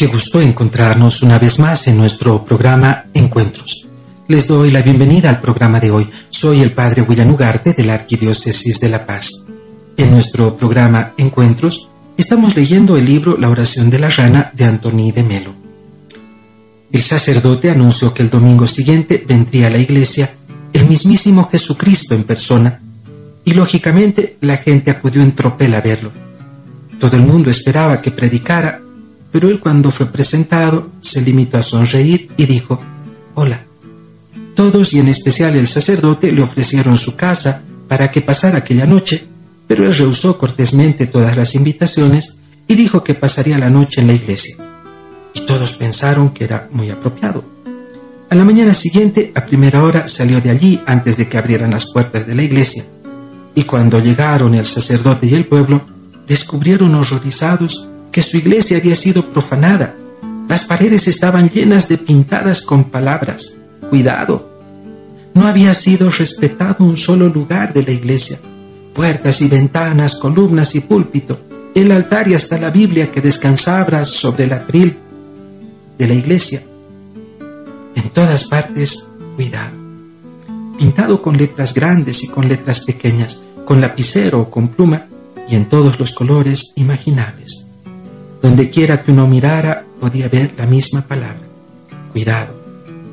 [0.00, 3.86] Qué gusto encontrarnos una vez más en nuestro programa Encuentros.
[4.28, 6.08] Les doy la bienvenida al programa de hoy.
[6.30, 9.44] Soy el Padre William Ugarte de la Arquidiócesis de La Paz.
[9.98, 15.12] En nuestro programa Encuentros estamos leyendo el libro La oración de la rana de Antoni
[15.12, 15.54] de Melo.
[16.90, 20.34] El sacerdote anunció que el domingo siguiente vendría a la iglesia
[20.72, 22.80] el mismísimo Jesucristo en persona
[23.44, 26.10] y lógicamente la gente acudió en tropel a verlo.
[26.98, 28.80] Todo el mundo esperaba que predicara
[29.32, 32.80] pero él cuando fue presentado se limitó a sonreír y dijo,
[33.34, 33.66] Hola.
[34.54, 39.26] Todos y en especial el sacerdote le ofrecieron su casa para que pasara aquella noche,
[39.66, 44.14] pero él rehusó cortésmente todas las invitaciones y dijo que pasaría la noche en la
[44.14, 44.56] iglesia.
[45.34, 47.44] Y todos pensaron que era muy apropiado.
[48.28, 51.92] A la mañana siguiente, a primera hora, salió de allí antes de que abrieran las
[51.92, 52.84] puertas de la iglesia.
[53.54, 55.84] Y cuando llegaron el sacerdote y el pueblo,
[56.28, 59.96] descubrieron horrorizados que su iglesia había sido profanada.
[60.48, 63.60] Las paredes estaban llenas de pintadas con palabras.
[63.88, 64.50] Cuidado.
[65.34, 68.38] No había sido respetado un solo lugar de la iglesia.
[68.94, 71.40] Puertas y ventanas, columnas y púlpito,
[71.74, 74.96] el altar y hasta la Biblia que descansaba sobre el atril
[75.98, 76.62] de la iglesia.
[77.94, 79.78] En todas partes, cuidado.
[80.78, 85.06] Pintado con letras grandes y con letras pequeñas, con lapicero o con pluma,
[85.48, 87.69] y en todos los colores imaginables.
[88.42, 91.40] Donde quiera que uno mirara, podía ver la misma palabra.
[92.12, 92.54] Cuidado,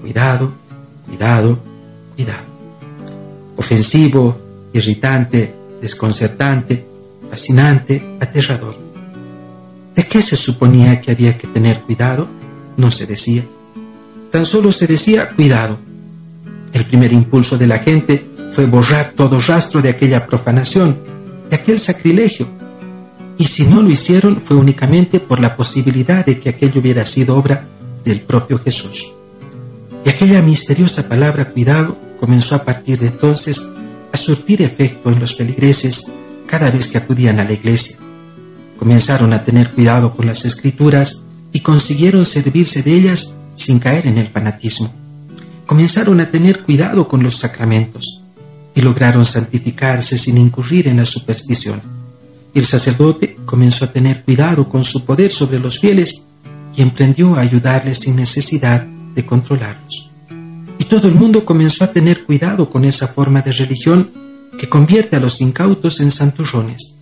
[0.00, 0.52] cuidado,
[1.06, 1.58] cuidado,
[2.14, 2.46] cuidado.
[3.56, 4.38] Ofensivo,
[4.72, 6.86] irritante, desconcertante,
[7.30, 8.76] fascinante, aterrador.
[9.94, 12.28] ¿De qué se suponía que había que tener cuidado?
[12.76, 13.44] No se decía.
[14.30, 15.78] Tan solo se decía cuidado.
[16.72, 20.98] El primer impulso de la gente fue borrar todo rastro de aquella profanación,
[21.48, 22.46] de aquel sacrilegio,
[23.38, 27.36] y si no lo hicieron fue únicamente por la posibilidad de que aquello hubiera sido
[27.36, 27.66] obra
[28.04, 29.16] del propio Jesús.
[30.04, 33.72] Y aquella misteriosa palabra cuidado comenzó a partir de entonces
[34.12, 36.14] a surtir efecto en los feligreses
[36.46, 37.98] cada vez que acudían a la iglesia.
[38.78, 44.18] Comenzaron a tener cuidado con las escrituras y consiguieron servirse de ellas sin caer en
[44.18, 44.94] el fanatismo.
[45.66, 48.22] Comenzaron a tener cuidado con los sacramentos
[48.74, 51.95] y lograron santificarse sin incurrir en la superstición
[52.58, 56.28] el sacerdote comenzó a tener cuidado con su poder sobre los fieles
[56.74, 58.82] y emprendió a ayudarles sin necesidad
[59.14, 60.12] de controlarlos.
[60.78, 64.10] Y todo el mundo comenzó a tener cuidado con esa forma de religión
[64.58, 66.96] que convierte a los incautos en santurrones.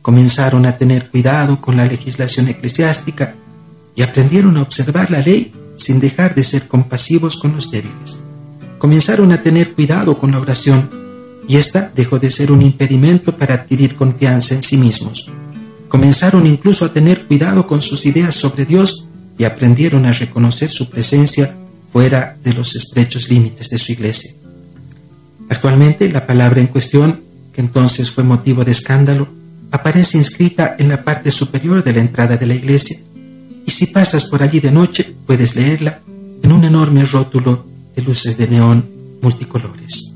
[0.00, 3.34] Comenzaron a tener cuidado con la legislación eclesiástica
[3.96, 8.26] y aprendieron a observar la ley sin dejar de ser compasivos con los débiles.
[8.78, 10.99] Comenzaron a tener cuidado con la oración
[11.50, 15.32] y esta dejó de ser un impedimento para adquirir confianza en sí mismos.
[15.88, 20.90] Comenzaron incluso a tener cuidado con sus ideas sobre Dios y aprendieron a reconocer su
[20.90, 21.58] presencia
[21.92, 24.34] fuera de los estrechos límites de su iglesia.
[25.48, 27.20] Actualmente la palabra en cuestión,
[27.52, 29.26] que entonces fue motivo de escándalo,
[29.72, 32.96] aparece inscrita en la parte superior de la entrada de la iglesia
[33.66, 36.00] y si pasas por allí de noche puedes leerla
[36.44, 37.66] en un enorme rótulo
[37.96, 38.88] de luces de neón
[39.20, 40.14] multicolores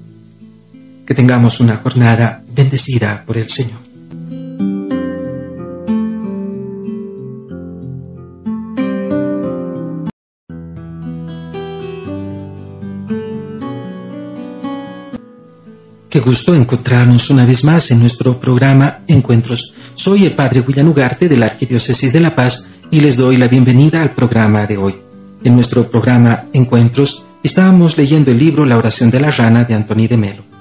[1.15, 3.79] que tengamos una jornada bendecida por el Señor.
[16.11, 19.75] Qué gusto encontrarnos una vez más en nuestro programa Encuentros.
[19.95, 23.47] Soy el Padre William Ugarte de la Arquidiócesis de La Paz y les doy la
[23.47, 24.97] bienvenida al programa de hoy.
[25.45, 30.09] En nuestro programa Encuentros estábamos leyendo el libro La oración de la rana de Antoni
[30.09, 30.54] de Melo.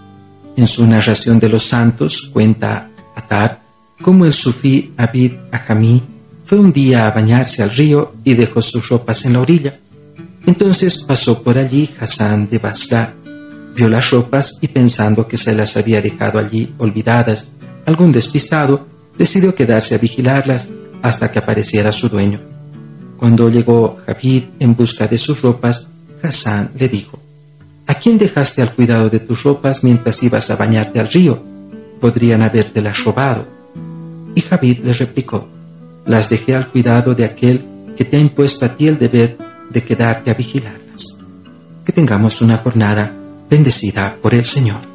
[0.55, 3.61] En su narración de los santos cuenta Atar
[4.01, 6.03] cómo el sufí Abid Ajamí
[6.43, 9.79] fue un día a bañarse al río y dejó sus ropas en la orilla.
[10.45, 13.13] Entonces pasó por allí Hassan de Basra,
[13.75, 17.51] vio las ropas y pensando que se las había dejado allí olvidadas,
[17.85, 18.85] algún despistado
[19.17, 20.69] decidió quedarse a vigilarlas
[21.01, 22.39] hasta que apareciera su dueño.
[23.17, 25.91] Cuando llegó Javid en busca de sus ropas,
[26.21, 27.22] Hassan le dijo, ¿A
[28.03, 31.41] quién dejaste al cuidado de tus ropas mientras ibas a bañarte al río?
[32.01, 33.47] Podrían habértelas robado.
[34.35, 35.47] Y Javid le replicó,
[36.05, 37.63] las dejé al cuidado de aquel
[37.95, 39.37] que te ha impuesto a ti el deber
[39.69, 41.19] de quedarte a vigilarlas.
[41.85, 43.15] Que tengamos una jornada
[43.49, 44.92] bendecida por el Señor.